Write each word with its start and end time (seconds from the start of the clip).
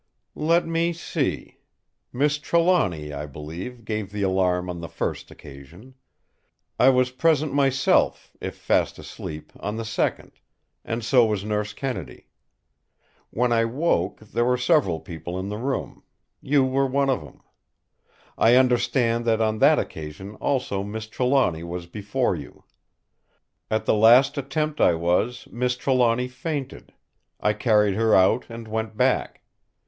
"Let 0.33 0.65
me 0.65 0.93
see! 0.93 1.59
Miss 2.11 2.39
Trelawny, 2.39 3.13
I 3.13 3.27
believe, 3.27 3.85
gave 3.85 4.11
the 4.11 4.23
alarm 4.23 4.67
on 4.67 4.81
the 4.81 4.87
first 4.89 5.29
occasion. 5.29 5.93
I 6.79 6.89
was 6.89 7.11
present 7.11 7.53
myself, 7.53 8.35
if 8.41 8.55
fast 8.57 8.97
asleep, 8.97 9.51
on 9.59 9.75
the 9.75 9.85
second; 9.85 10.31
and 10.83 11.05
so 11.05 11.23
was 11.27 11.45
Nurse 11.45 11.73
Kennedy. 11.73 12.29
When 13.29 13.53
I 13.53 13.65
woke 13.65 14.19
there 14.21 14.43
were 14.43 14.57
several 14.57 14.99
people 15.01 15.37
in 15.37 15.49
the 15.49 15.57
room; 15.59 16.01
you 16.41 16.65
were 16.65 16.87
one 16.87 17.11
of 17.11 17.21
them. 17.23 17.43
I 18.39 18.55
understand 18.55 19.23
that 19.25 19.39
on 19.39 19.59
that 19.59 19.77
occasion 19.77 20.33
also 20.37 20.81
Miss 20.81 21.05
Trelawny 21.05 21.63
was 21.63 21.85
before 21.85 22.35
you. 22.35 22.63
At 23.69 23.85
the 23.85 23.93
last 23.93 24.35
attempt 24.35 24.81
I 24.81 24.95
was 24.95 25.45
in 25.45 25.51
the 25.51 25.51
room 25.51 25.51
when 25.51 25.59
Miss 25.59 25.77
Trelawny 25.77 26.27
fainted. 26.27 26.95
I 27.39 27.53
carried 27.53 27.93
her 27.93 28.15
out 28.15 28.47
and 28.49 28.67
went 28.67 28.97
back. 28.97 29.43